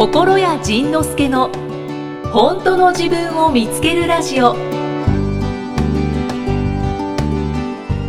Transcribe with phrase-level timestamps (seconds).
[0.00, 1.50] 心谷仁之助の
[2.32, 4.54] 本当の自分を見つけるラジオ。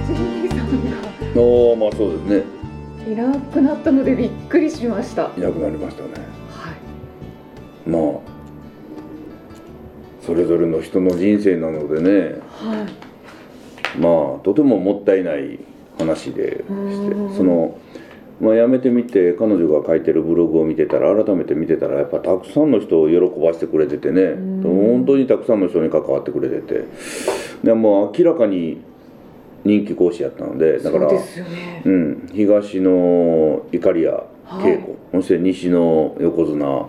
[0.05, 1.41] ジさんが。
[1.41, 3.12] おーまあそうですね。
[3.12, 5.23] いなくなったのでびっくりしました。
[5.23, 6.12] はいなくなりましたね。
[7.85, 7.90] い。
[7.90, 8.01] まあ
[10.26, 12.39] それぞれの人の人生なのでね。
[12.51, 12.87] は
[13.97, 13.99] い。
[13.99, 15.60] まあとてももったいない
[15.99, 16.63] 話でして。
[16.71, 17.36] うん。
[17.36, 17.78] その
[18.41, 24.31] まあ辞めてみて彼女が書いてるブログを見てたら改めて見てたらやっぱたくさんの人を喜ばしてくれててね。
[24.34, 24.64] ん。
[24.64, 26.86] 本当にたくさんの人に関わってくれてて。
[27.64, 28.81] でもう明らかに
[29.64, 31.84] 人気講師やったのでだからそうね。
[31.86, 34.84] うん、東のイカリアはい。
[35.14, 36.88] そして西の横綱うん。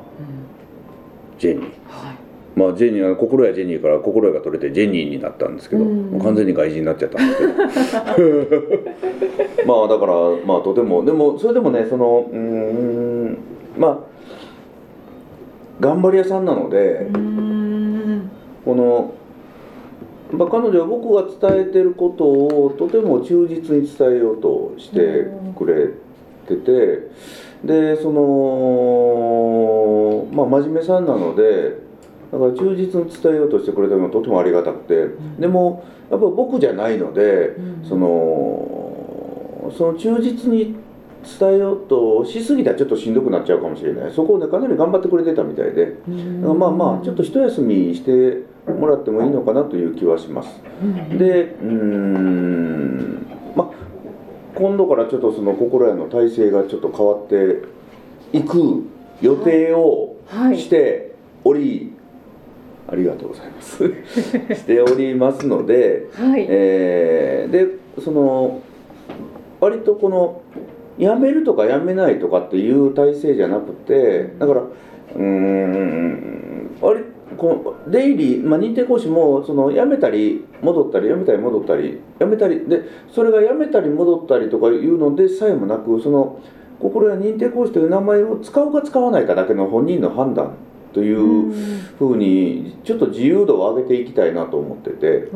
[1.39, 1.64] ジェニー。
[1.89, 2.12] はい。
[2.55, 7.47] まあジェニーは心やジェニーから心得が取れてジェニーになったんですけど、うん完全に外人になっちゃったんですけ
[8.23, 8.28] ど
[9.66, 10.12] まあだから
[10.47, 13.39] まあとてもでもそれでもねそのうーん
[13.78, 13.98] まあ
[15.80, 17.06] 頑張り屋さんなので。
[18.64, 19.14] この
[20.33, 25.91] まあ、彼女は僕が伝えてることをとても忠実に伝えようとしてくれ
[26.48, 27.11] てて
[27.62, 31.81] でそのまあ真面目さんなので
[32.33, 37.89] だから忠実に伝えようとしてくれたのがとてもありがたくてでもやっぱ僕じゃないのでうん。
[37.89, 40.74] そのその忠実に
[41.39, 44.12] 伝えようとしすぎたらちょっとしんどくなっちゃうかもしれない。
[44.12, 45.98] そこをねかなり頑張ってくれてたみたいで。
[46.08, 46.58] うん。
[46.58, 50.48] まあまあちょっと一休みしてもらってもいいのかなという気はします。
[50.83, 51.19] うん。
[51.19, 53.70] でうーんまあ
[54.56, 57.62] 今度からちょっとその心屋の体制がちょっと変わって
[58.36, 58.83] いく
[59.20, 60.58] 予定をはい。
[60.58, 61.92] しており、
[62.88, 63.84] ありがとうございます
[64.55, 66.47] しておりますので、はい。
[66.48, 67.66] えーで
[68.02, 68.62] その
[69.61, 70.41] 割とこの
[70.98, 77.05] 辞めるとか辞めないとかっていう体制じゃなくてだからうーん割
[77.36, 86.40] このデイリー、まあ、認定講師もその辞めたり戻ったり辞めたり戻ったり辞めたりでそれが辞めたり戻ったりとかいうのでさえもなくその
[86.80, 90.55] 心や認定講師という名前を使うか使わないかだけの本人の判断
[90.92, 91.53] という
[91.98, 95.29] ふうにちょっと自由度を上げていきたいなと思ってて。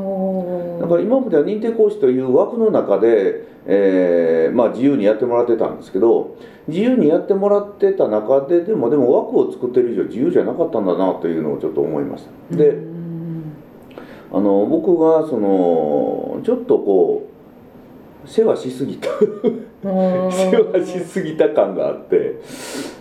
[0.81, 6.37] だから今までは認定講師という枠の中で、えーまあ、自由にやってもらってたんですけど
[6.69, 12.56] 自由にやってもらってた中ででもでも枠を作ってる以上自由じゃなかったんだなというのをちょっと思いました。
[12.56, 12.97] でうん
[14.33, 17.35] あの僕がそのちょっとこう
[18.26, 19.09] 世話しすぎた。
[19.82, 19.91] 世
[20.72, 22.37] 話しすぎた感があって。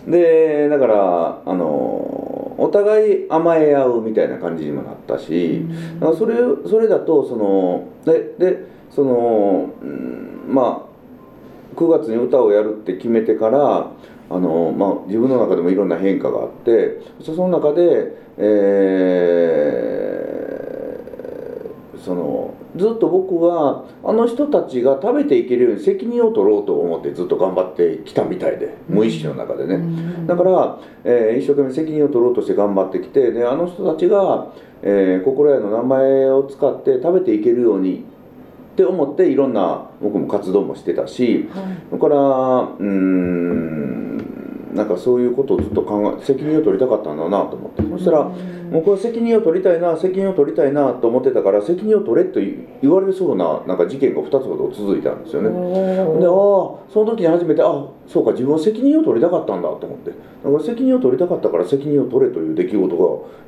[0.06, 5.62] でだからあのお互い甘え合うみたいな感じにもなったし。
[6.16, 6.34] それ
[6.66, 10.86] それだとそのででその、うんまあ
[11.76, 13.90] 9月に歌をやるって決めてから
[14.30, 20.45] あの、まあ、自分の中でもいろんな変化があってそその中で、えー
[22.06, 29.74] そのずっと僕はあの人たちが食べていけるように責任を取ろうと思ってずっと頑張ってきたみたいで無意識の中でね。
[29.74, 30.26] うん。
[30.28, 34.52] だから、えー一生懸命責任を取ろうとして頑張ってきてであの人たちが、
[34.82, 38.04] えー心屋の名前を使って食べていけるように
[38.74, 41.92] って思っていろんな僕も活動もしてたしはい。
[41.92, 44.45] だからうーん
[44.76, 47.82] なんかそういうことをずっと考え責任を取りたかったんだなと思って。
[47.82, 48.70] そしたらうん。
[48.70, 55.50] 僕は責任を取りたいな責任を取りたいなと思ってたから責任を取れと言われそうななんか事件が2つほど続いたんですよね。
[56.20, 60.10] でああおその時に初めてあそうか自分は責任を取りたかったんだと思って。
[60.10, 60.16] だ
[60.50, 62.96] から責任を取りたかったから責任を取れという出来事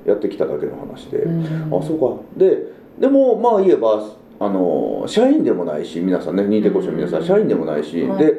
[0.05, 2.23] がやってきただけの話で、ーあそうか。
[2.37, 4.03] ででもまあ言えば
[4.41, 7.27] あの社員でもないし皆さんね認定講師の皆さん、うん。
[7.27, 8.19] 社員でもないし、はい。
[8.19, 8.35] で、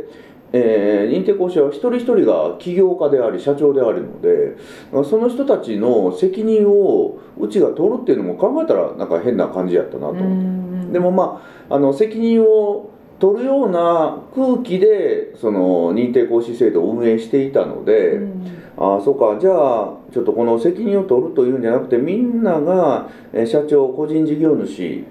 [0.52, 4.56] えー認定講師は一人一人が起業家であり社長であるので
[5.04, 10.26] その人たちの責任をうちが取るっていうのも考えたらなんか変な感じやったなと思って。
[10.26, 10.94] うん。
[10.94, 12.90] でもまああの責任を
[13.20, 18.58] 取るような空気でその認定講師制度を運営していたので、うん。
[18.78, 19.38] ああそうか。
[19.40, 25.04] じゃあちょっとこの責任を取るというんじゃなくてみんながえー社長個人事業主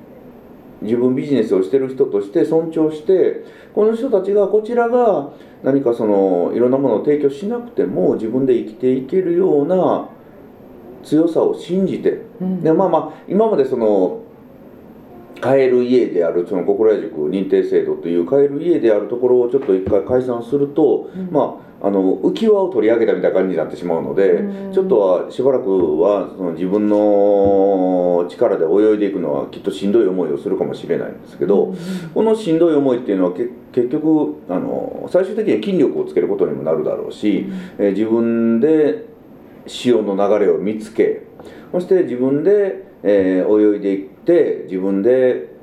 [0.83, 3.45] 自分ビジネスをしてる人として尊重して
[3.75, 5.31] この人たちがこちらが
[5.63, 10.09] 何かそのいろんなものを提供しなくても自分で生きていけるような
[11.03, 12.23] 強さを信じて。
[12.41, 12.63] うん。
[12.63, 14.23] でまあまあ今までその
[15.41, 21.31] 買える家であるその心屋塾認定制度という買える家であるところをちょっと一回解散すると、うん。
[21.31, 24.73] まああの浮き輪を取り上げたみたいな感じになってしまうので、うん。
[24.73, 31.73] ちょっとはしばらくはその自分の力で泳いでいくのはきっとしんどい思いをするかもしれないんですけど、
[32.15, 37.47] このしんどい思いっていうのはけ結局あの最終的には筋力をつけることにもなるだろうし、
[37.79, 39.07] えー自分で
[39.69, 41.23] 潮の流れを見つけ
[41.71, 45.55] そして自分で、えー泳いでいって自分で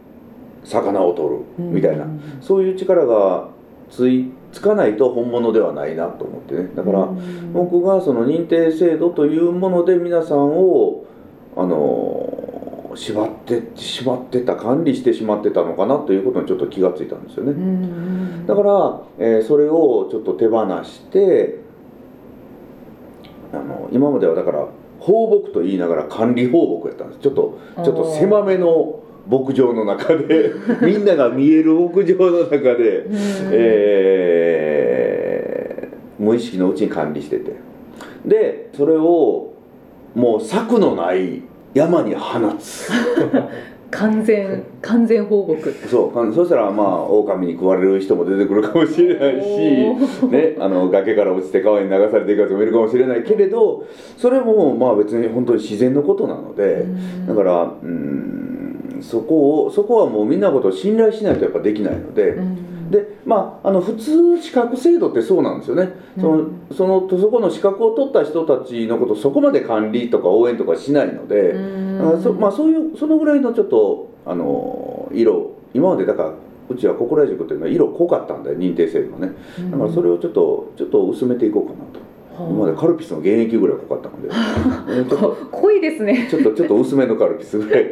[0.64, 2.06] 魚を取るみたいな、
[2.42, 3.50] そういう力が
[3.90, 6.70] ついつかないと本物ではないなと思ってね。
[6.76, 7.10] だから、
[7.54, 11.06] 僕がその認定制度というもので皆さんを
[11.56, 17.54] あの縛って縛ってた管理してしまってたのかなということにちょっと気がついたんですよね。
[18.48, 21.60] だから、えーそれをちょっと手放して
[23.54, 24.68] あの今まではだから
[25.06, 27.20] 放牧と言いながら管理放牧やったんです。
[27.20, 33.06] ちょっとちょっと狭めの牧場の中で みんなが見える牧場の中で、
[33.52, 37.52] えー無意識のうちに管理してて。
[38.26, 39.54] でそれを
[40.16, 41.44] もう策のない
[41.74, 42.90] 山に放つ
[43.98, 45.88] 完全完全放牧。
[45.88, 53.86] そうかそしたらまあ狼に食われる人も出てくるかもしれないし、ね、あの崖から落ちて川に流されていくやつもいるかもしれないけれど
[54.18, 56.86] それもまあ別に本当に自然のことなので、
[57.28, 62.38] だからうんそこをそこはもうみんなのことを信頼しないとやっぱできないので。
[62.90, 65.90] でまあ、あの普通資格制度ってそうなんですよね、
[66.20, 71.56] そのそのそこの資格を取った人たちのことをそこまで管理とか応援とかしないので、
[72.00, 76.34] あそまあ、そういうそのぐらいのちょっとあの色今までだから
[76.70, 79.34] うちは小倉塾っていうのは色濃かったんで認定制度がね。
[79.72, 82.06] だからそれをちょっとちょっと薄めていこうかなと。
[82.38, 84.30] 今までカルピスの原液ぐらい濃かったので、
[84.90, 86.28] えちょっと濃いですね。
[86.30, 87.92] ちょっとちょっと薄めのカルピスぐらいに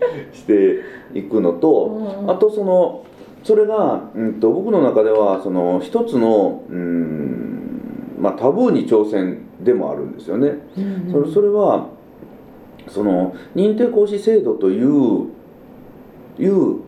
[0.32, 0.78] して
[1.12, 3.04] いくのと、あとその
[3.42, 10.52] それが、うん、と僕の中ではその一つの、うんまあ、タブーに挑戦でもあるんですよね。
[11.10, 11.88] それそれは
[12.88, 15.28] その認定講師制度という
[16.38, 16.80] いう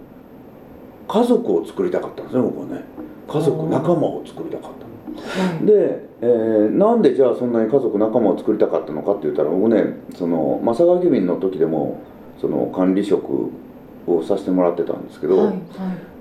[1.08, 2.84] 家族を作りたかったんですね僕はね。
[3.28, 5.64] 家族仲間を作りたかった。
[5.64, 12.00] で、えーなんでじゃあそんなに家族仲間を作りたかったのかって言ったら僕ねその正垣便の時でも
[12.40, 13.50] その管理職
[14.06, 15.56] をさせてもらってたんですけど、はいはい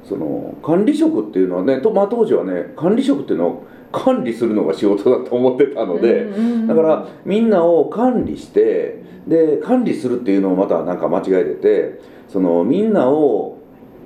[0.08, 6.26] その管理職っていうのはねと、まあ、当時はね管理職っていうのを管理するのが仕事だと思ってたので、
[6.68, 13.60] だからみんなを管理してで管理するっていうのをまたなんか間違えててそのみんなを、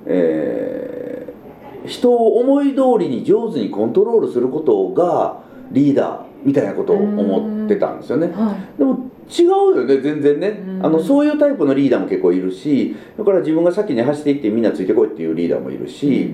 [0.06, 1.08] えー
[1.86, 5.40] 人を思い通りに上手にコントロールすることが
[5.70, 8.26] リーダーみたいなことを思ってたんですよね。
[8.28, 8.78] はい。
[8.78, 10.48] でも違うよね全然ね。
[10.48, 10.86] うん。
[10.86, 16.32] あのそういうタイプのリーダーも結構いるしだから自分が先に走っていってみんなついてこいっていうリーダーもいるし、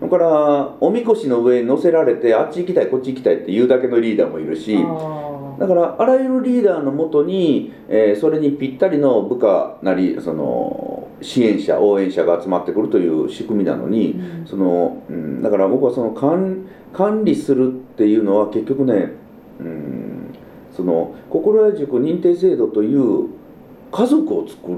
[0.00, 19.12] だからおみこしの上に乗せられてあっち行きたいこっち行きたいっていうだけのリーダーもいるしあだからあらゆるリーダーのもとに、えーそれにぴったりの部下なりその支援者応援者が集まってくるという仕組みなのに、ーそのうん、だから僕はその管管理するっていうのは結局ね、
[19.60, 20.09] うん、
[20.76, 23.28] その心得塾認定制度という
[23.92, 24.76] 家族を作っ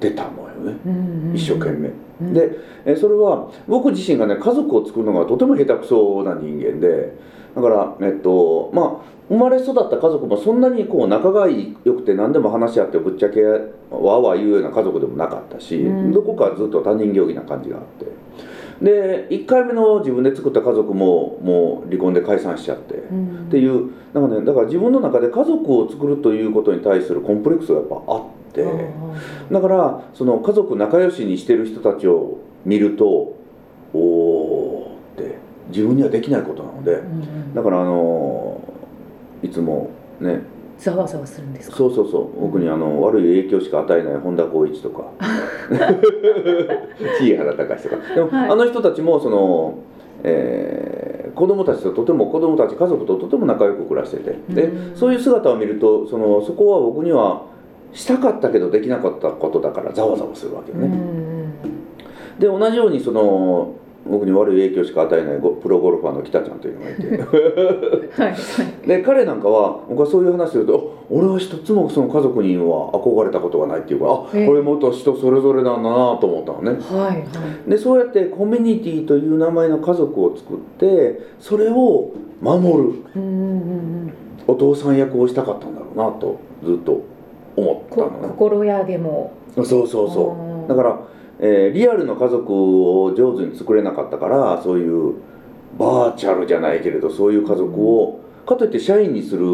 [0.00, 0.78] てたのよね。
[0.86, 0.88] う
[1.32, 1.90] ん一生懸命。
[2.20, 2.32] うん。
[2.34, 2.50] で
[2.84, 7.14] えーそれは僕自身がね家族を作るのがとても下手くそな人間で
[7.54, 16.12] だからえっとまあ生まれ育った家族もそんなにこう仲がいいよくて何でも話し合ってぶっちゃけわーわー言うような家族でもなかったし、うん。
[16.12, 18.06] どこかずっと他人行儀な感じがあって
[18.80, 28.36] で1回目の自分で作った家族ももう離婚で解散しちゃって、うんっていうなんかねだから自分の中で家族を作るということに対するコンプレックスがやっぱあって。
[29.52, 33.36] だからその家族仲良しにしてる人たちを見ると
[33.92, 35.36] おおって
[35.68, 38.60] 自分にはできないことなのでうんだからあの
[39.42, 39.90] いつも
[40.20, 40.40] ね
[40.78, 41.76] ざわざわするんですか？
[41.76, 42.40] そうそうそう。
[42.40, 45.04] 僕にあの悪い影響しか与えない本田光一とか。
[47.20, 48.14] 地井原隆とか。
[48.14, 48.50] でも、はい。
[48.50, 49.74] あの人たちもその、
[50.22, 54.38] えー子供たちととても子供たち家族ととても仲良く暮らしてて。
[54.48, 54.96] でうん。
[54.96, 57.42] そういう姿を見るとそのそこは僕には
[57.92, 60.86] したかったけどできなかったことだからざわざわするわけよね。
[60.86, 61.52] うん。
[62.40, 63.72] で同じようにその
[64.08, 68.22] 僕に悪い影響しか与えないゴプロゴルファーの北ちゃんというのがいて。
[68.22, 68.36] はいはい。
[68.86, 74.44] で彼なんかは僕はそういう話すると「俺は一つもその家族には憧れたことがない」っていうからあこえ。
[74.44, 76.78] えれもっと人それぞれなんだなと思ったのね。
[76.80, 77.70] はいはい。
[77.70, 82.10] でそうやってコミュニティという名前の家族を作ってそれを
[82.40, 82.68] 守る。
[83.16, 84.12] うんうんうん
[84.48, 87.00] お父さん役をしたかったんだろうなとずっと
[87.56, 88.28] 思ったこのね。
[88.28, 89.32] 心やでも。
[89.56, 90.50] そうそうそう。
[90.50, 90.98] うんだから、
[91.38, 92.52] えーリアルの家族
[93.02, 95.14] を上手に作れなかったからそういう
[95.78, 99.46] バーチャルじゃないけれどそういう家族をかといって社員にする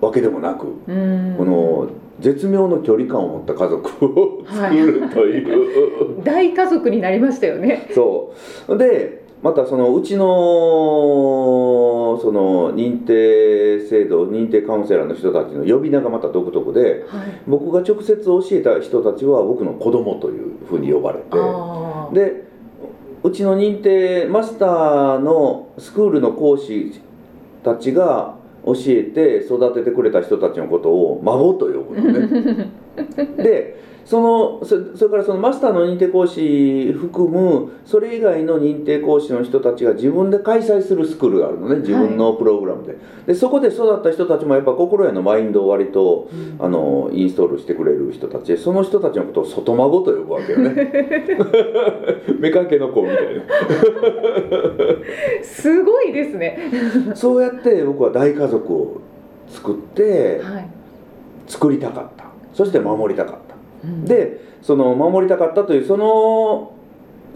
[0.00, 1.34] わけでもなく、うん。
[1.38, 1.88] この
[2.20, 7.88] 絶妙の距離感を持った家族を作るという、 大家族になりましたよね。
[7.94, 8.32] そ
[8.68, 8.76] う。
[8.78, 10.24] でまたそのうちの
[12.18, 17.40] その認定制度認定カウンセラーの人たちの呼び名がまた独特ではい。
[17.46, 21.26] 僕が直接教えた人たちは僕の子供というふうに呼ばれて。
[22.12, 22.46] で
[23.22, 27.00] うちの認定マスターのスクールの講師
[27.64, 32.70] たちが教えて育ててくれた人たちのことを孫と呼ぶのね。
[33.36, 41.80] でそのそそれからそのマスターの認定講師含むそれ以外の認定講師の人たちが自分で開催するスクールがあるのね。
[41.80, 42.96] 自分のプログラムで,、
[43.26, 48.52] でそこで育った人たちもやっぱ心得のマインドを割とあのインストールしてくれる人たち。
[48.52, 50.92] でその人たちのことを外孫と呼ぶわけよね。
[52.38, 53.16] 目かけの子みたい
[55.42, 56.70] すごいですね。
[57.08, 59.00] なそうやって僕は大家族を
[59.48, 60.68] 作ってはい。
[61.48, 62.26] 作りたかった。
[62.52, 63.45] そして守りたかった。
[63.45, 63.45] うん、
[64.04, 66.72] でその守りたかったというその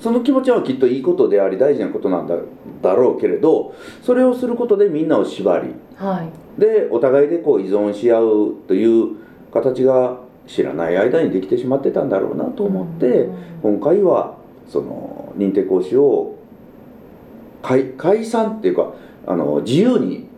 [0.00, 2.34] その気持ちはきっといいことであり大事なことなんだ
[2.82, 6.60] だろうけれどそれをすることでみんなを縛りはい。
[6.60, 9.16] でお互いでこう依存し合うという
[9.52, 13.78] 形が知らない間にできてしまってたんだろうなと思って、うん。
[13.78, 14.36] 今回は
[14.68, 16.36] その認定講師を
[17.62, 18.94] 解解散っていうか
[19.26, 20.28] あの自由に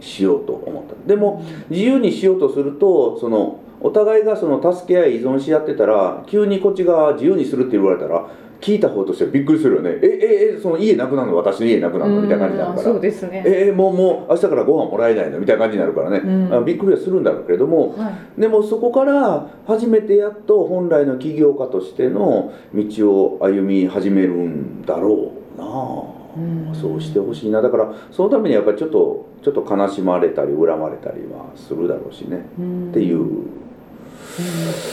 [0.00, 0.94] しようと思った。
[1.06, 8.28] でも自由にしようとするとそのお互いがその助け合い依存し合ってたら急にこっちが自由にするって言われたら
[8.60, 9.90] 聞いた方としてはびっくりするよね。
[10.02, 12.92] えええその家なくなるの私の家なくなるのみたいな感じになるうんから。
[12.92, 13.42] そうですね。
[13.46, 16.54] えー、もうもう明日からご飯もらえないのみたいな感じになるからね、うん。
[16.54, 18.40] あびっくりはするんだろうけれどもはい。
[18.40, 25.64] でもそこから初めてやっと本来の起業家としての道を歩み始めるんだろうな。
[25.66, 26.02] あ、
[26.36, 26.74] うん。
[26.74, 27.62] そうしてほしいな。
[27.62, 32.90] だからそのためにやっぱりちょっとちょっと悲しまれたり恨まれたりはするだろうしね、うん。
[32.90, 33.46] っていう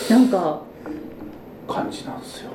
[0.09, 0.61] なんか
[1.67, 2.49] 感じなんですよ。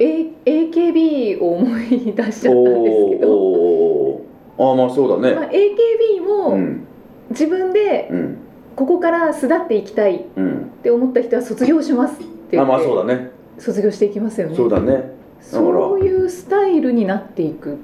[0.00, 4.20] A AKB を思い出しちゃったんですけど、
[4.58, 5.50] ああまあそうだまあ、ね。
[5.52, 6.86] AKB もうん
[7.30, 8.38] 自分でうん
[8.76, 10.70] ここから巣立っていきたいっうん。
[10.82, 13.30] て思った人は卒業しますって言ってあまあそうだね。
[13.58, 14.54] 卒業していきますよね。
[14.56, 15.12] そうだね。
[15.40, 17.76] そういうスタイルになっていく。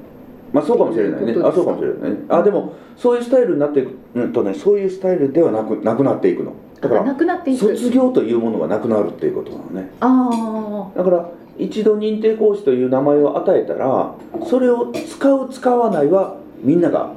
[0.55, 1.35] まあそうかもしれないね。
[1.43, 2.17] あそうかもしれないね。
[2.29, 6.53] あでもそういうスタイルになっていくうんとねそういうスタイルではなくなくなっていくの。
[6.81, 7.77] だからあなくなっていく。
[7.77, 9.91] 卒業というものがなくなるっていうことなのね。
[10.01, 14.15] あだから一度認定講師という名前を与えたら
[14.47, 17.13] それを使う使わないはみんなが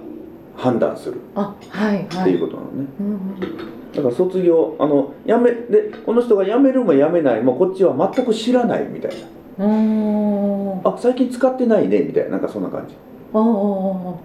[0.56, 1.20] 判断する。
[1.36, 2.02] あ、あはい。
[2.04, 2.32] ってはい。
[2.32, 3.20] いうことなのね、うん
[3.96, 9.18] だから卒業あのやめでこの人が辞めるも辞めないもこっちは全く知らないみたいな。
[10.84, 12.96] あ最近使ってないねみたいななんかそんな感じ
[13.34, 14.16] あー。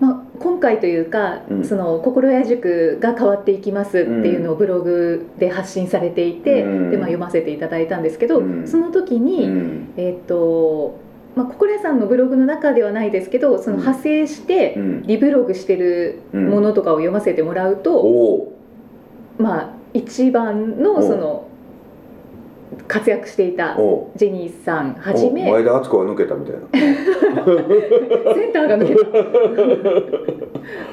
[0.00, 1.64] まあ今回というか、うん。
[1.64, 6.90] その心屋塾が変わっていきますっていうのをブログで発信されていて、うん。
[6.90, 8.68] でまあ読ませていただいたんですけど、うん。
[8.68, 9.94] その時に、うん。
[9.96, 10.98] えっ、と、
[11.36, 15.02] まあ、心屋さんのブログの中ではないですけどその派生してうん。
[15.02, 18.52] リブログしてるうんものとかを読ませてもらうと、おお
[19.38, 21.48] まあ一番のおその
[22.88, 26.60] 活躍していたおジェニーさんはじめお前田敦子が抜けたみたいな
[28.34, 28.96] センターが抜け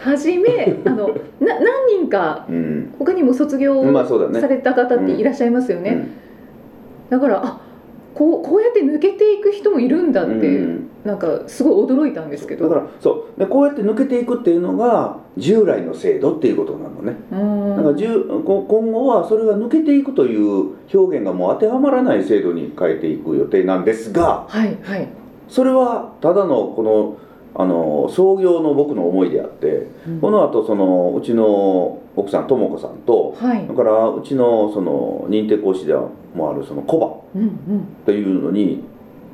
[0.03, 0.10] た。
[0.10, 2.93] はじめあのな何人かうん。
[2.98, 3.81] 他にも卒業
[4.33, 6.07] された方っていらっしゃいますよね、
[7.12, 7.19] うん。
[7.19, 7.62] だからあ
[8.13, 10.88] こうこうやって抜けていく人もいるんだっていう、うん。
[11.05, 12.69] なんかすごい驚いたんですけど。
[12.69, 13.39] だからそう。
[13.39, 17.15] でこうやって抜けていくっていうのが従来の制度っていうことなのね。
[17.31, 17.75] うん。
[17.77, 24.45] だからじゅこ今後はそれが抜けていくという表現がもう当てはまらない制度に変えていく予定なんですが。
[24.48, 25.07] はいはい、
[25.51, 27.17] それはただのこの
[27.53, 29.88] あの創業の僕の思いであって
[30.22, 33.67] この後そのうちの奥さんとも子さんとはい。
[33.67, 36.98] だからうちのその認定講師でもあるそのコ
[37.34, 38.84] バうんというのに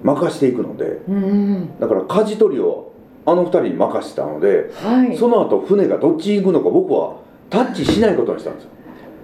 [0.03, 1.17] 任していくのでうんう
[1.59, 2.91] んだから舵取りを
[3.27, 5.15] あの二人に任せたのではい。
[5.15, 7.17] その後船がどっち行くのか僕は
[7.51, 8.69] タッチしないことにしたんですよ。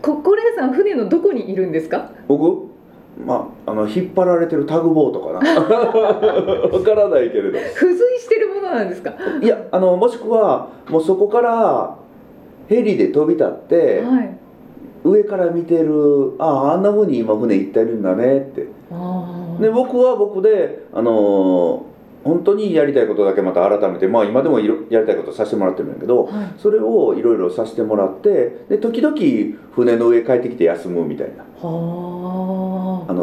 [0.04, 2.12] 心屋さん船のどこにいるんですか？
[2.28, 2.73] 僕？
[3.26, 5.40] まああの引っ張られてるタグボートかな。
[5.62, 7.60] わからないけれど。
[7.76, 9.14] 付随してるものなんですか？
[9.42, 11.96] いやあのもしくはもうそこから
[12.68, 14.38] ヘリで飛び立ってはい。
[15.06, 18.68] 上から見てるあああんな風に今船行ってるんだねって。
[18.92, 21.93] あで僕は僕であのー
[22.24, 24.68] 本当にやりたいことだけまた改めてまあ今でもや
[25.02, 26.54] りたいことさせてもらってるんだけどはい。
[26.58, 29.16] それをいろいろさせてもらってで時々
[29.74, 31.44] 船の上帰ってきて休むみたいな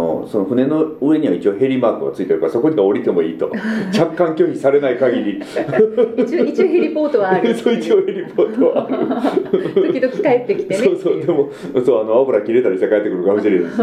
[0.01, 3.51] のその船の上には一応ヘリマークがついてるからそこには降りてもいいと。
[3.93, 5.41] 着艦拒否されない限り。
[5.41, 7.53] ー一応一応ヘリポートはある。
[7.55, 9.61] そう一応ヘリポートはある。
[9.93, 10.77] 時々帰ってきてね。
[10.77, 11.51] そうそうでも
[11.85, 13.75] そうあの油切れたりして帰ってくるかもしれないし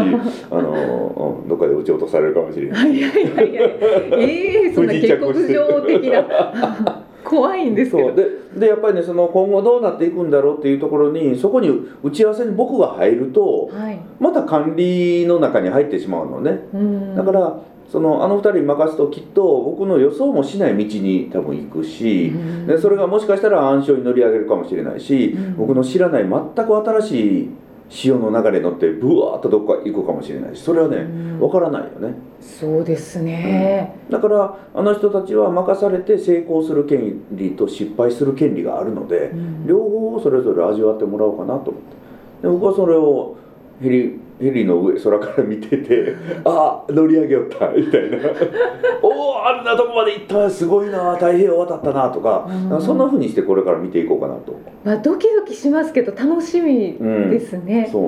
[0.50, 8.14] あのうんどっかで撃ち落とされるかもしれないはいはいはいはいええそんな不時結着して国上的な怖いんですけど。
[8.14, 11.68] ででやっぱりねその今後どうなっていくんだろうっていうところにそこに
[12.02, 13.98] 打ち合わせに僕が入るとはい。
[14.18, 16.66] また管理の中に入ってしまうのね。
[16.72, 17.14] うん。
[17.14, 17.60] だから
[17.90, 22.66] そのあの二人に任すときっと僕の予想もしない道に多分行くし、うん。
[22.66, 25.56] でそれがもしかしたら暗礁に乗り上げるかもしれないし、うん。
[25.56, 27.50] 僕の知らない全く新しい
[27.88, 31.40] 潮の流れに乗ってブワーッとどっか行くかもしれないしそれはねうん。
[31.40, 32.14] わからないよね。
[32.40, 39.66] そうですね、だからあの人たちは任されて成功する権利と失敗する権利があるので、うん。
[39.66, 41.98] 両方をそれぞれ味わってもらおうかなと思って。
[42.42, 43.36] で僕はそれを
[43.80, 46.14] ヘリヘリの上空から見てて
[46.44, 48.18] ああ乗り上げよったみたいな。
[49.02, 52.80] おおあんなとこまで行ったすごいな太平洋渡ったなとか,、うん。
[52.80, 54.54] そんな風にしてこれから見ていこうかなと、
[54.84, 56.96] まあ、ドキドキしますけど楽しみ
[57.30, 58.02] ですね、そう。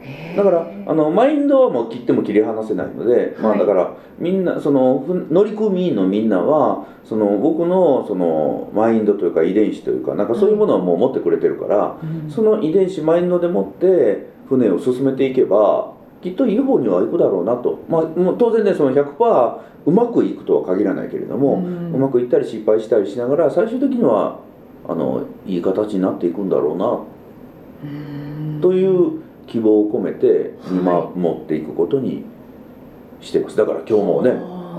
[0.00, 0.36] へー。
[0.36, 12.30] だからあのマインドはもう切っても切り離せないので、まあ、はいだからみんなそのふ乗組員のみんなはその僕のそのマインドというか遺伝子というかなんかそういうものはもう持ってくれてるから、うん。
[12.30, 21.94] その遺伝子マインドでもって船を進めていけばきっといい方には行くだろうなと、まあ、もう当然ねその100%うまくいくとは限らないけれども、うん。
[21.94, 24.38] うまくいったり失敗したりしながら最終的には
[24.88, 27.00] あのいい形になっていくんだろうな
[27.90, 28.60] うん。
[28.62, 32.24] という希望を込めて見は守っていくことに
[33.20, 33.56] してます。
[33.56, 34.34] だから今日もねあ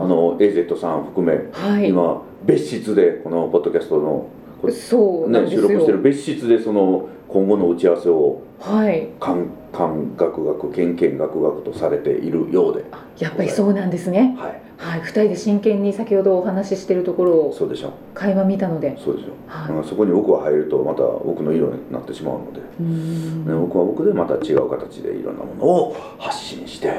[0.08, 1.90] の AZ さん含めはい。
[1.90, 4.28] 今別室でこのポッドキャストの、
[4.64, 9.10] ね、そうなんですよ、収録してる別室でその今後の打ち合わせをはい。
[9.20, 12.86] 感感学学研研学学とされているようで、
[13.20, 14.36] やっぱりそうなんですね。
[14.40, 17.94] はい、はい二人で真剣に先ほどお話ししてるところをそうでしょ。
[18.14, 18.98] 会話見たので。
[18.98, 19.76] そうですよ、はい。
[19.76, 23.46] うんそこに僕は入るとまた僕の色になってしまうので、うん。
[23.46, 26.92] ね、僕は僕でまた違う形でいろんなものを発信してい。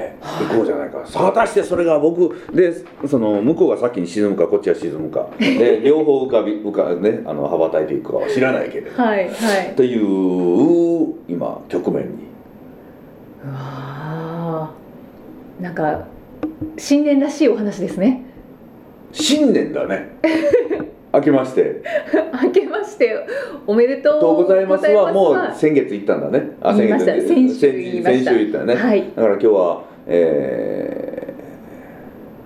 [0.55, 2.73] こうじゃないか、さあ果たしてそれが僕で
[3.07, 5.29] その向こうが先に沈むかこっちが沈むか。
[5.39, 9.75] で両方浮かび浮かねあの羽ばたいていくかは知らないけれど、はいはい。
[9.77, 12.09] という今局面に。
[13.45, 15.63] うわー。
[15.63, 16.07] なんか
[16.79, 18.23] 新年らしいお話ですね。
[19.13, 20.19] 新年だね。
[21.13, 21.83] 明けまして。
[22.43, 23.17] 明けまして
[23.67, 26.51] おめでとうとうございますはもうは先月行ったんだね。
[26.77, 28.65] 言いました先月先週先週行った。
[28.65, 29.05] ね、はい。
[29.15, 31.35] だから今日は、え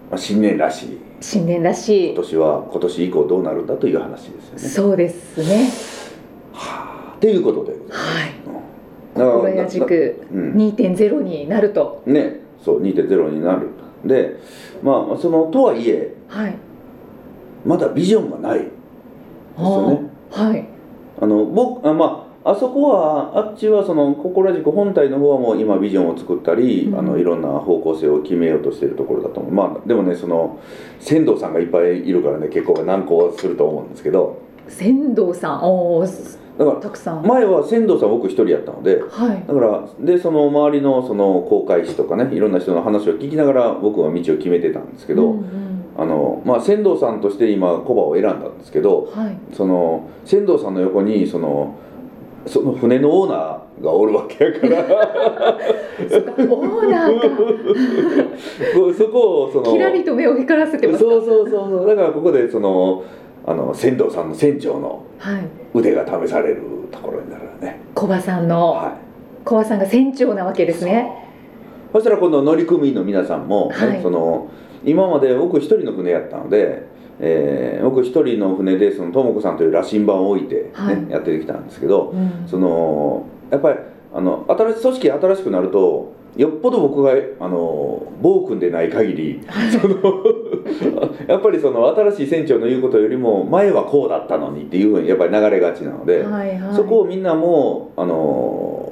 [0.09, 0.99] ーまあ、新年らしい。
[1.21, 2.13] 新年らしい。
[2.13, 4.59] 今年は今年以降どうなるんだという話ですよね。
[4.59, 5.69] そうですね。
[6.53, 7.73] はあ、ということで。
[7.73, 7.87] ござい。
[7.89, 7.99] ます。
[7.99, 8.31] はい
[9.13, 12.03] だから心谷軸うん、2.0になると。
[12.07, 12.41] ね。
[12.65, 13.69] そう2.0になる
[14.05, 14.37] で
[14.83, 16.57] まあそのとはいえはい。
[17.65, 20.11] まだビジョンがないですよね。
[20.31, 20.69] はい。
[21.21, 26.99] あの僕あまああそこはあっちはその心軸本体の方はもう今ビジョンを作ったり、うん。
[26.99, 29.53] あのいろんな方向性を決めようとしているところだと思う。
[29.53, 30.59] まあでもねその
[30.99, 34.39] 仙道さんがいっぱいいるからね結構難航すると思うんですけど。
[34.69, 37.23] 仙道さんおーだかたくさん。
[37.23, 39.45] ら前は仙道さん僕一人やったのではい。
[39.47, 45.85] だからでその周りのその航海士とかねいろんな人の話を聞きながら僕は道を決めてたんですけど、うんうん。
[45.97, 49.39] あのまあ船頭さんとして今コバを選んだんですけどはい。
[49.55, 51.77] その船頭さんの横にその
[52.45, 54.87] その船のオーナーがおるわけやから。
[56.11, 57.27] そっかオーナーか。
[58.99, 61.87] そこをそのキラリと目を光らせてますそうそうそうそう。
[61.87, 63.03] だからここでその
[63.47, 65.43] あの船頭さんの船長のはい。
[65.75, 67.81] 腕が試されるところになるよね。
[67.95, 69.45] コバさんのはい。
[69.45, 71.11] コバさんが船長なわけですね。
[71.93, 74.03] そしたら今度乗組員の皆さんも、ねはい。
[74.03, 74.49] その
[74.85, 76.87] 今まで僕一人の船やったので、
[77.19, 81.11] えー僕一人の船でその智子さんという羅針盤を置いて、ねはい。
[81.11, 82.45] やってきたんですけどうん。
[82.47, 83.79] そのやっぱり
[84.13, 89.41] あの新しい組織新しくなるとよっぽど僕があの暴君でない限り
[89.81, 89.97] その
[91.27, 96.23] やっぱりその新しい船長の言うことよりも前はこうだったのにっていうふうにやっぱり流れがちなので。
[96.23, 98.87] はいはいそこをみんなもあの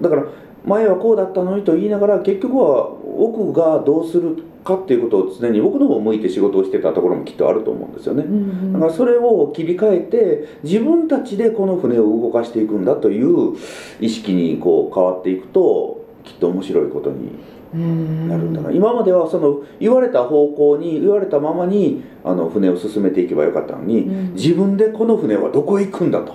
[0.00, 0.24] だから
[0.64, 8.28] 前はこうだったのにと言いながら結局は僕がどうするかっていうことを常に僕の方を向いて仕事をしてたところもきっとあると思うんですよねう。
[8.28, 13.56] んうんだからそれを切り替えて自分たちでこの船を動かしていくんだという
[14.00, 15.99] 意識にこう変わっていくと
[16.30, 17.30] きっと面白いことに
[17.74, 18.28] うん。
[18.28, 24.34] なるんだな、今まではその言われた方向に言われたままにあの船を進めていけばよかったのに、うん。
[24.34, 26.34] 自分でこの船はどこへ行くんだと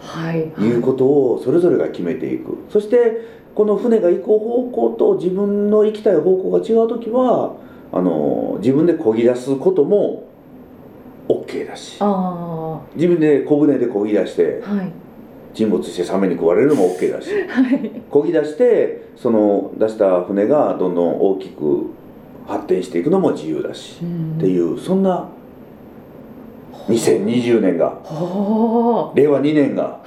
[0.00, 0.76] はいい。
[0.76, 2.58] うことをそれぞれが決めていく。
[2.70, 7.54] そしてこの船が行く方向と自分の行きたい方向が違う時は
[7.92, 10.24] あの自分で漕ぎ出すことも
[11.28, 11.96] OK だし。
[12.00, 14.92] あ自分で小舟で漕ぎ出してあはい
[15.56, 17.30] 沈没してサメに食われるのも OK だし。
[17.48, 17.90] はい。
[18.10, 21.86] 漕ぎ出してその出した船がどんどん大きく
[22.46, 23.96] 発展していくのも自由だし、
[24.36, 25.28] っていうそんな
[26.88, 30.00] 2020年がは令和2年が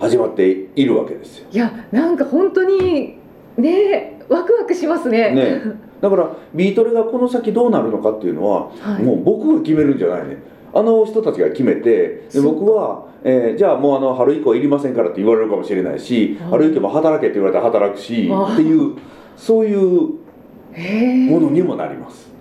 [0.00, 1.46] 始まっているわけですよ。
[1.50, 1.56] い。
[1.56, 3.16] やなんか本当に
[3.56, 5.30] ねワクワクしますね。
[5.30, 5.62] ね
[6.00, 9.02] だからビートルがこの先どうなるのかっていうのは、はい。
[9.02, 10.42] もう僕が決めるんじゃないね
[10.74, 18.96] あの人たちが決めてで僕は、えーじゃあもうあの春以降いりませんからって言われるかもしれないしあー春以降も働けって言われたら働くしっていう
[19.36, 19.80] そういう
[21.30, 22.33] ものにもなります。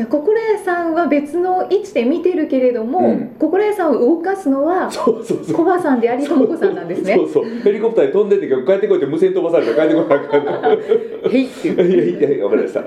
[0.00, 3.28] じゃあ心屋さんは別の位置で見てるけれども、うん。
[3.38, 5.54] 心屋さんを動かすのはそうそうそう。
[5.54, 7.16] コバさんでありともこさんなんですね。
[7.16, 7.44] そうそう。
[7.44, 10.74] ヘリコプターで飛んでって帰ってこいって無線飛ばされて帰ってこなあかんの
[11.30, 12.82] へいっていやいや分かりました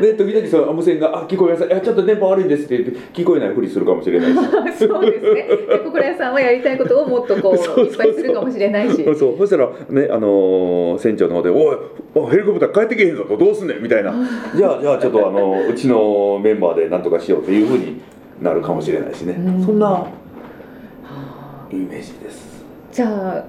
[0.00, 4.38] で時々その無線が「あ聞こえませんいやちょっと電波悪いです」って言って聞こえないふりするかもしれないし。
[4.38, 5.42] そうですね。
[5.68, 7.80] で心屋さんはやりたいことをもっとこ う。
[7.80, 9.02] いっぱいするかもしれないし。
[9.18, 9.34] そう。
[9.38, 11.76] そしたらねあのー船長の方で「おい
[12.14, 14.14] おいヘリコプター帰ってけへんぞ」と「どうすんねん」みたいな
[14.54, 18.00] 「じゃあじゃあちょっとあのうちのメンバーでなんとかしよう」っていうふうに
[18.42, 19.34] なるかもしれないしね。
[19.38, 19.64] うん。
[19.64, 20.06] そんなは
[21.04, 21.66] あ。
[21.70, 22.64] イメージです。
[22.92, 23.06] じゃ
[23.38, 23.44] あ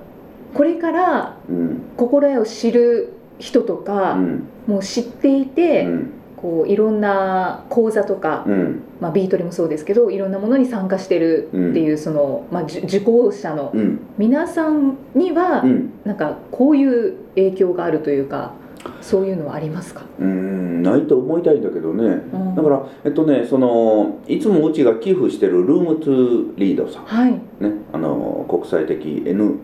[0.54, 1.82] これからうん。
[1.98, 4.44] 心屋を知る人とか、うん。
[4.68, 6.12] もう知っていて、うん
[6.46, 8.84] こういろんな講座とか、うん。
[9.02, 14.00] まあ、ビートルもそうですけどいろんなものに参加してるっていう、その、まあ、受受講者のうん。
[14.20, 15.94] 皆さんには、うん。
[16.06, 18.54] なんかこういう影響があるというか
[19.02, 22.04] そういうのはありますか、うんないと思いたいんだけどね。
[22.04, 22.56] うん。
[22.56, 27.06] だからえっとねそのいつもうちが寄付してるルームトゥリードさん。
[27.06, 27.32] はい。
[27.32, 27.40] ね
[27.92, 29.56] あの国際的 N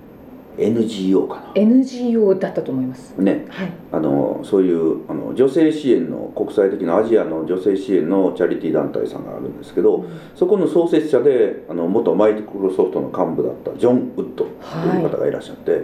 [0.57, 3.13] NGO か NGO だったと思います。
[3.17, 3.45] なね。
[3.49, 3.71] はい。
[3.91, 15.81] あのそういうあの女性支援の国際的なアジアの女性支援のチャリティー団体さんがあるんですけどそこの創設者であの元マイクロソフトの幹部だったジョン・ウッドという方がいらっしゃって、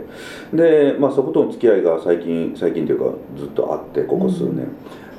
[0.54, 4.68] で、まあ、そことの付き合いが最近最近というかずっとあってここ数年、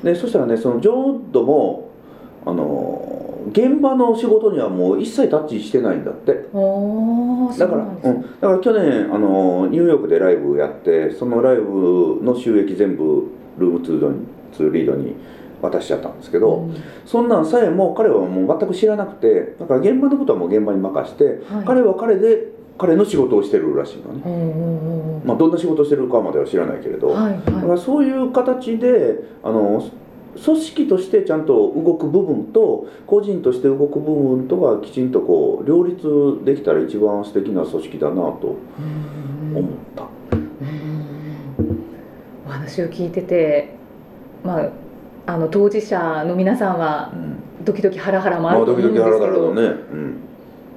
[0.03, 1.89] でそしたらねそのジョン・ウッドも
[2.45, 6.33] あの現場の仕事にはもう一切タッチしてないんだって。
[6.33, 8.21] だから、うなん。
[8.21, 15.15] だから去年あのニューヨークでライブやってそのライブの収益全部ルームツードにツーリードに
[15.61, 16.83] 渡しちゃったんですけど、うん。
[17.05, 21.65] そんなんさえも彼はもう全く知らなくてだから現場のことはもう現場に任して、はい。
[21.65, 29.85] 彼は彼で彼の仕事をしてるらしいのね、うんうんうんまあ、どんな仕事をしてるかまでは知らないけれど、はいはだからそういう形であの
[30.43, 39.63] 組織としてちゃんと動く部分と個人として動く部分とがきちんとこう両立できたら一番素敵な組織だなと思っ
[39.95, 40.07] た。
[42.47, 43.75] お話を聞いてて
[44.43, 44.69] まあ
[45.27, 46.79] あの当事者の皆さん。
[46.79, 47.13] は
[47.63, 48.81] ドキドキハラハラもあると思うん。
[48.81, 49.79] キドキハラハラだね。
[49.91, 50.17] うん。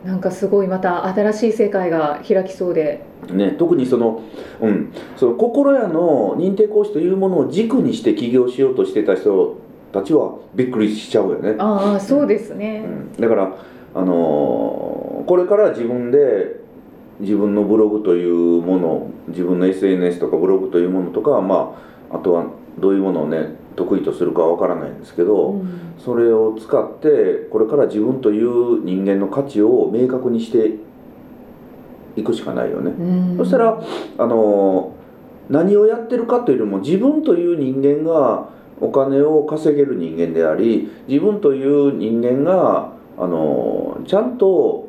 [0.05, 3.05] なんかすごいまた新しい世界が開きそうで。
[3.31, 4.21] ね、特にその,、
[4.61, 9.59] うん、その心屋の認定講師というものを軸にして起業しようとしてた人
[9.93, 13.57] たちはびっくりしちゃうよね、ああそうですうね、ん、だから、
[13.95, 16.61] あのーこれから自分で
[17.21, 21.77] 自分のブログというもの自分の SNS とかブログというものとか、ま
[22.11, 22.47] あ、あとは
[22.79, 30.72] どういうものをね得意とするかわからないんですけど、うんそれを使ってこれから自分という人間の価値を明確にして
[32.16, 32.90] いくしかないよね。
[32.90, 33.80] うんそしたら
[34.18, 34.94] あの
[35.48, 38.48] 何をやってるかというよりも自分という人間が
[38.80, 44.88] お金を稼げる人間であり自分という人間があのちゃんと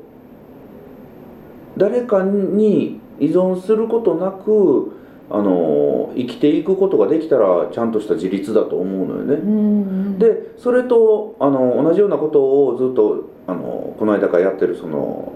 [1.77, 4.93] 誰かに依存することなく
[5.29, 9.35] あの生きていくことができたらちゃんとした自立だと思うのよね。
[9.35, 15.33] うんでそれとあの同じようなことをずっとあのこの間からやってるその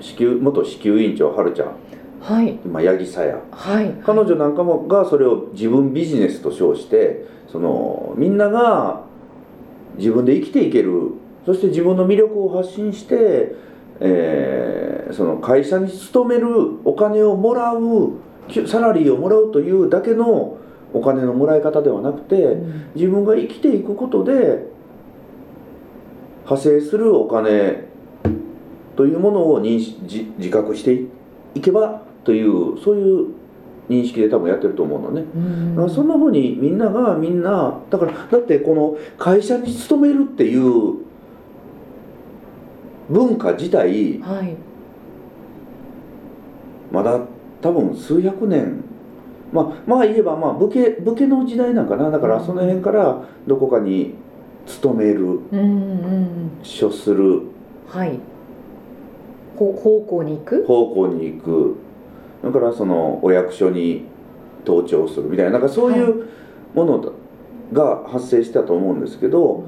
[0.00, 1.72] 支給元支給委員長はるちゃん。
[2.20, 2.58] はい。
[2.64, 3.40] 今八木さや。
[3.50, 3.90] はい。
[4.04, 9.04] 彼女なんかもがそれを自分ビジネスと称してそのみんなが
[9.96, 11.12] 自分で生きていける。
[11.44, 13.54] そして自分の魅力を発信して、
[14.00, 16.46] えーその会社に勤める
[16.84, 18.12] お金をもらうき
[18.66, 20.58] サラリーをもらうというだけの
[20.92, 22.90] お金のもらい方ではなくて、うん。
[22.94, 24.66] 自分が生きていくことで
[26.44, 27.88] 派生するお金
[28.96, 31.02] というものを認識自自覚して
[31.54, 33.28] いけばというそういう
[33.88, 35.22] 認識で多分やってると思うのね。
[35.34, 35.74] うん。
[35.76, 41.06] だからそんなふうにみんながみんなだからだってこの会社に勤めるっていう
[43.10, 44.56] 文化自体はい。
[46.90, 47.20] まだ
[47.60, 48.84] 多分数百年。
[49.52, 52.10] まあまあ言えばまあ武家武家の時代なんかな。
[52.10, 54.14] だからその辺からどこかに
[54.66, 57.42] 勤めるうんうんうん処する。
[57.88, 58.18] はい。
[59.56, 60.64] ほ方向に行く？
[60.66, 61.76] 方向に行く。
[62.44, 64.04] だからそのお役所に
[64.66, 65.24] 登庁する。
[65.28, 65.52] みたいな。
[65.52, 66.28] なんかそういう
[66.74, 67.12] もの
[67.72, 69.66] が発生したと思うんですけど、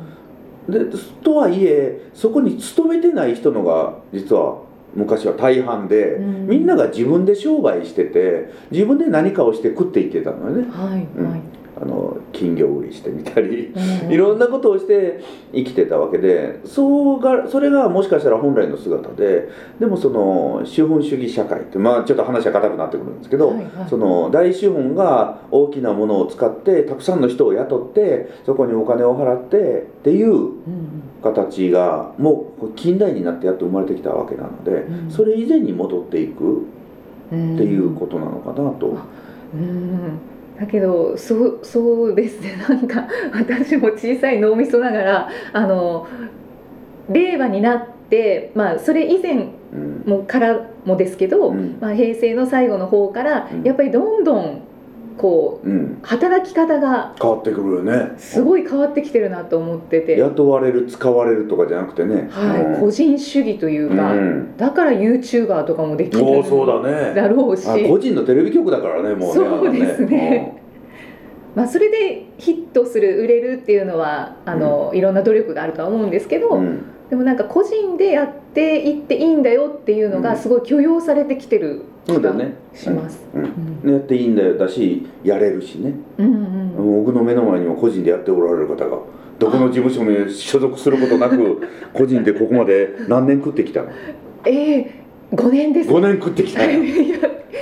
[0.69, 0.85] で
[1.25, 4.59] とはいえそこに勤めてない人のが実は
[4.95, 6.47] 昔は大半で、うん。
[6.47, 10.71] みんなが自分で商売してて自分で何かをして食っていってたのよね。
[10.71, 11.31] はいうん。
[11.31, 13.73] はいあの金魚売りしてみたり。
[13.75, 15.21] うんいろんなことをして
[15.53, 36.67] 生きてたわけでそうがそれがもしかしたら本来の姿ででもその資本主義社会ってまあちょっと話は硬くなってくるんですけど、はいはいその大資本が大きなものを使ってたくさんの人を雇ってそこにお金を払ってっていううん形がもう近代になってやっと生まれてきたわけなので、うんそれ以前に戻っていく
[37.33, 38.97] うんっていうことなのかなと。
[39.55, 40.19] うん
[40.61, 42.57] だけどそうそうですね。
[42.69, 46.07] なんか私も小さい脳みそながらあの
[47.09, 50.03] 令和になってまあそれ以前うん。
[50.07, 51.79] もからもですけど、うん。
[51.81, 53.63] まあ、平成の最後の方からうん。
[53.63, 54.63] やっぱりどんどん
[55.21, 58.15] こううん、働き方が変わってくるよね。
[58.17, 62.29] すごい変わってきてるなと思ってて、雇われる使われるとかじゃなくてね。
[62.31, 62.81] はい、うん。
[62.81, 64.57] 個人主義というか、うん。
[64.57, 67.15] だから YouTuber とかもできるそうだね。
[67.15, 67.69] だろうし。
[67.69, 70.63] あ個人のテレビ局だからねもうねそうですね。
[71.55, 80.23] まあ、それでヒットする売れるっていうのはあの、いろんな努力があるとは思うんですけど、うんでもなんか個人でやっていっていいんだよっていうのうん。
[80.23, 83.25] がすごい許容されてきてる気がそうだねします。
[83.85, 86.61] やっていいんだよだしやれるしね、うんうん
[87.05, 88.99] 僕の目の前にも個人でやっておられる方が
[89.39, 91.61] どこの事務所に所属することなく
[91.93, 93.89] 個人でここまで何年食ってきたの？
[94.47, 94.91] ええ
[95.35, 95.91] 5年です。
[95.91, 96.79] 5年食ってきたよ。
[96.83, 96.89] ね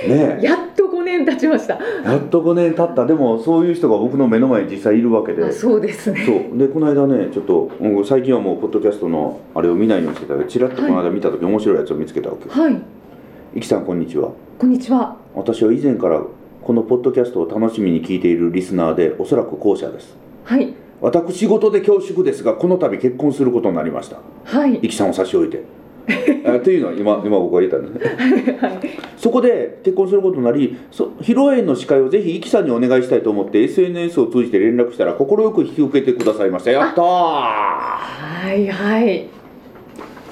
[0.07, 0.39] え。
[0.41, 1.73] やっと5年経ちました？
[1.75, 3.05] やっと5年経った？
[3.05, 5.43] でもそういう人が僕の目の前に実際いるわけで。
[5.43, 6.25] あそうですね。
[6.25, 6.57] そう。
[6.57, 12.81] でこの間ねちょっとうん最近はもうポッドキャストのあれを見ないようにしてたけどちらっとこの間見た時面白いやつを見つけたわけよはい、
[13.55, 14.31] いきさんこんにちは。
[14.59, 15.17] こんにちは。
[15.33, 16.21] 私は以前から
[16.61, 20.15] このポッドキャストを楽しみに聞いているリスナーでおそらく後者です。
[20.43, 24.17] はい、私事で恐縮ですがこの度結婚することになりました。
[24.43, 25.57] はい、いきさんを差し置いて。
[25.57, 25.78] あ
[26.63, 28.57] というのは今今僕が言ったのね。
[28.59, 28.79] はい。
[29.17, 36.71] そこで結婚することになりそ披露宴の司会をぜひイキさんにお願いしたいと思って SNS を通じて連絡したら快く引き受けてくださいました。
[36.71, 37.05] やったー！
[37.05, 39.27] はい、はい。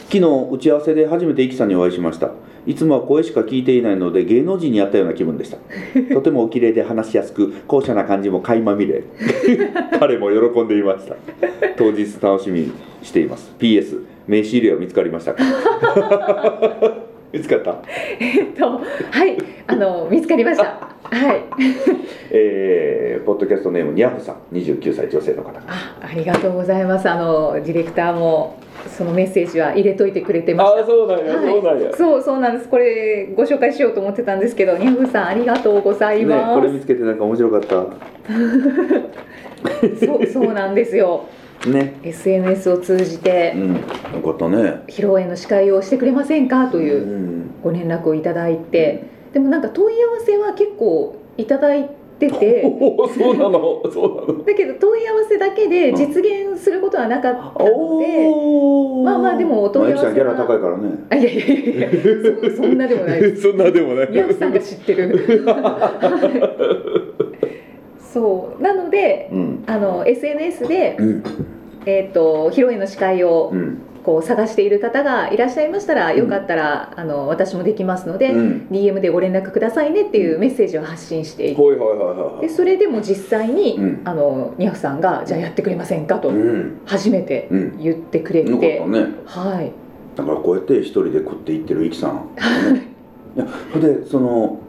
[0.10, 2.32] 昨日打ち合わせで初めてイキさんにお会いしました。
[2.66, 5.58] いつもは声しか聞いていないので芸能人に会ったような気分でした。
[6.14, 9.04] とてもお綺麗で話しやすく高尚な感じも垣間見れ
[10.00, 11.16] 彼も喜んでいました。
[11.78, 12.72] 当日楽しみに
[13.04, 13.54] しています。
[13.60, 15.44] PS 名刺入れは見つかりましたか？
[17.34, 17.76] 見つかった？
[18.20, 18.82] えっと、は
[19.26, 19.38] い、
[19.68, 20.64] あの見つかりました。
[20.64, 21.42] はい。
[22.32, 27.10] えー、ポッドキャストネームにゃふさん29歳女性の方あ、ありがとうございます。
[27.10, 30.86] あのディレクターもそのメッセージは入れといてくれてました。
[30.86, 31.24] そうなんは
[31.92, 32.70] いそうそうなんです。
[32.70, 37.86] これご紹介しようと思ってたんですけど、ニャフさんありがとうございねまこれ見つけてなんか面白かった
[39.98, 40.06] す。
[40.06, 41.26] そうそうなんですよ。
[41.66, 42.00] ね。
[42.04, 43.74] SNS を通じてうん。
[43.74, 43.80] よ
[44.24, 44.82] かったね。
[44.88, 46.68] 披露宴の司会をしてくれませんか？
[46.68, 47.50] といううん。
[47.64, 51.90] ご連絡をいただいて、でもなんか問い合わせは結構いただい
[52.20, 52.64] てて。
[52.66, 53.82] おおそうなの。
[53.92, 54.44] そうなの。
[54.44, 57.66] だけど問い合わせだけで実現することはなかったので、
[58.28, 59.04] おー。
[59.04, 60.90] まあまあでもお問い合わせはまあゆきさんギャラ高いからね。
[61.10, 61.90] あいやいやいや
[62.52, 63.36] そそんなでもない。
[63.38, 64.12] そんなでもない。
[64.12, 65.46] 宮内さんが知ってる。
[68.14, 68.62] そう。
[68.62, 69.64] なのでうん。
[69.68, 71.24] あの SNS で、うん。
[71.86, 73.82] えー、と披露宴の司会をうん。
[74.08, 78.68] こう探している方がいらっしゃいましたら、よかったらあの私もできますので、うん。
[78.72, 84.02] DM でご連絡くださいねっていうメッセージを発信していてはいはいはいはいでそれでも実際に、うん。
[84.06, 86.80] あのニャフさんがじゃあやってくれませんかとうん。
[86.86, 87.78] 初めてうん。
[87.84, 89.08] 言ってくれて、ね。
[89.26, 89.74] はい。
[90.16, 92.30] だからこうやって一人で食っていってるイキさん。
[93.36, 93.40] い。
[93.40, 93.46] や
[93.82, 94.62] でその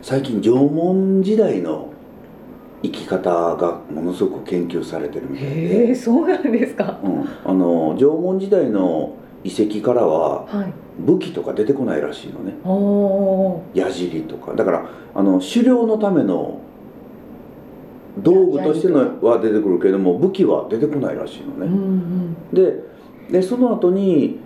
[0.00, 1.93] 最近縄文時代の
[2.84, 7.00] 生き方がものすごく研究されてるみたいへでえそうなんですか。
[7.02, 10.72] うん、あの縄文時代の遺跡からははい。
[10.98, 12.54] 武器とか出てこないらしいのね。
[12.62, 13.78] おー。
[13.78, 14.54] 矢尻とか。
[14.54, 16.60] だからあの狩猟のための
[18.18, 21.66] 道具としてのは出てくるけれども武器は出てこないらしいのうんね、
[22.52, 22.64] うん。
[22.64, 22.84] で
[23.30, 24.38] でその後に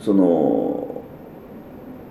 [0.00, 1.02] その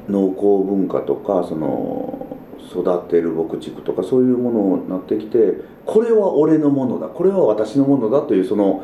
[0.10, 2.35] 農耕文化とかその
[2.72, 8.84] 育てる牧畜とかそういうものになってきてこれは俺のものだこれは私のものだというその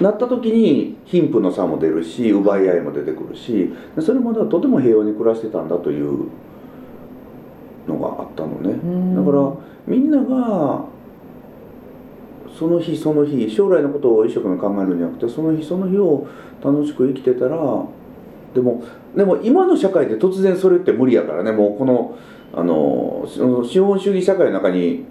[0.00, 6.28] なった時に貧富の差も出るし奪い合いも出てくるしでそれまではとても平和に暮らしてたんだという
[7.88, 9.16] のがあったのね、うん。
[9.16, 9.52] だから
[9.86, 10.84] みんなが
[12.56, 16.26] その日その日将来のことを一生懸命考えるんじゃなくてその日その日を
[16.62, 17.56] 楽しく生きてたら
[18.54, 18.84] でも
[19.16, 21.52] でも今の社会で突然それって無理やからね。
[21.52, 22.16] もうこの
[22.54, 25.04] あの資本主義社会の中に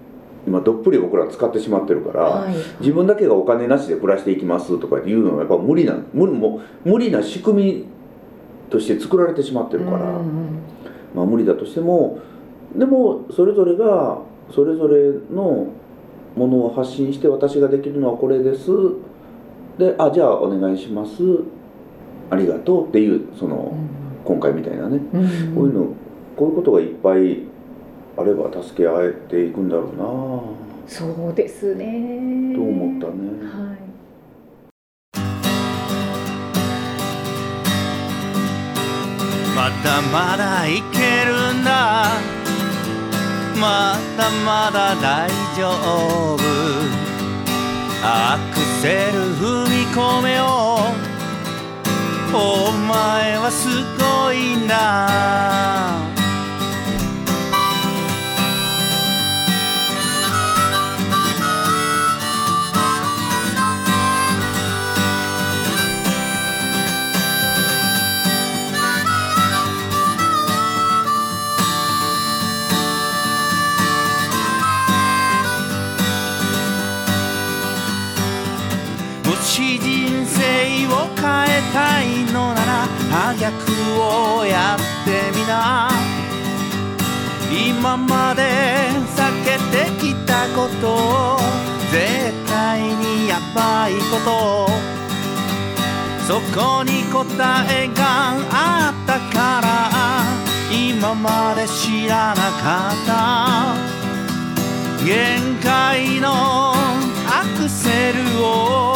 [0.46, 2.54] 今どっぷり僕ら使ってしまってるから、はい。
[2.80, 7.84] 自分だけがお金なしで暮らしていきますとかっていうのはやっぱ無理な無理もう無理な仕組み
[8.70, 9.98] として作られてしまってるから。
[9.98, 10.58] うんうん
[11.14, 12.18] まあ、無理だとしても
[12.76, 14.18] でもそれぞれが
[14.54, 15.68] それぞれの
[16.36, 18.70] ものを発信して私ができるのはこれです。
[19.78, 21.22] であじゃあお願いします。
[22.30, 23.74] ありがとうっていうその
[24.24, 24.98] 今回みたいなね。
[25.12, 25.54] うんうん。
[25.54, 25.86] こういうの
[26.38, 27.40] こういうことがいっぱい
[28.16, 30.06] あれば助け合えていくんだろうな。
[30.86, 32.54] そうですね。
[32.54, 33.42] と思ったね。
[33.42, 33.78] はい。
[39.56, 42.06] まだまだいけるんだ。
[43.60, 45.68] まだまだ大丈
[46.36, 46.38] 夫。
[48.04, 50.46] アクセル踏み込めよ。
[52.32, 53.66] お前はす
[53.98, 55.47] ごいんだ
[87.98, 88.42] まで
[89.16, 91.38] 避けてきたことを
[91.90, 94.68] 絶対にやばいこと
[96.26, 97.24] そこに答
[97.70, 99.68] えがあったから
[100.70, 103.98] 今まで知らなかった。
[105.04, 106.74] 限界のア
[107.56, 108.94] クセルを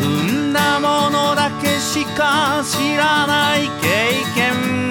[0.00, 4.90] 踏んだものだけしか知らない経験。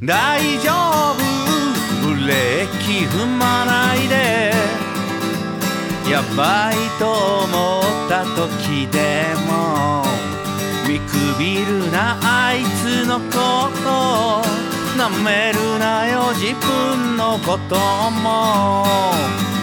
[0.00, 0.70] 大丈
[1.10, 1.13] 夫。
[2.24, 4.50] ブレーキ踏まないで
[6.10, 7.12] やばいと
[7.44, 10.02] 思った時でも
[10.88, 17.76] 見くびるなあいつのことなめるなよ自分のこと
[18.10, 19.53] も。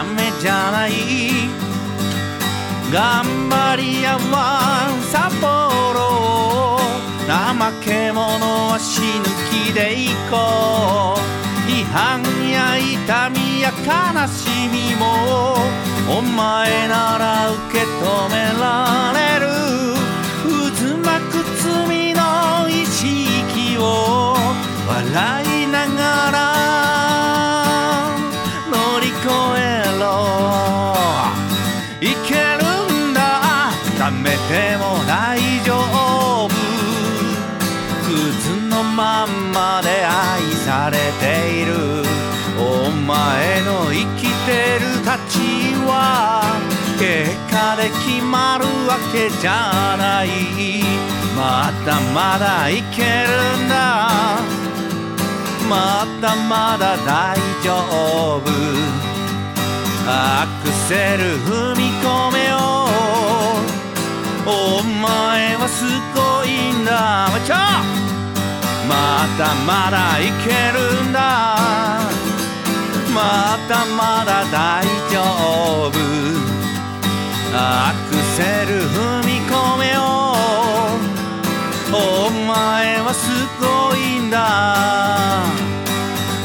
[0.00, 0.92] ダメじゃない。
[2.90, 6.80] 頑張り屋は札幌
[7.28, 8.22] 怠け者
[8.70, 9.04] は死ぬ
[9.50, 11.20] 気で行こう。
[11.70, 15.04] 違反や痛みや悲しみも
[16.08, 19.52] お前なら受け止められる。
[20.48, 22.20] 渦巻く罪の
[22.70, 24.34] 意識を
[24.88, 25.49] 笑い
[46.98, 50.28] 結果で決まるわけじゃない。
[51.36, 54.10] まだまだいけるんだ。
[55.68, 57.72] まだまだ大丈
[58.38, 58.50] 夫。
[60.06, 62.88] アクセル踏み込めよ。
[64.46, 67.28] うお前はすごいんだ。
[68.88, 72.09] まだまだいけるんだ。
[73.14, 75.20] まだまだ大丈
[75.88, 75.94] 夫。
[77.52, 80.00] アクセル踏み込めよ。
[81.92, 83.28] お前はす
[83.60, 85.42] ごいんだ。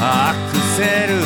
[0.00, 1.25] アクセル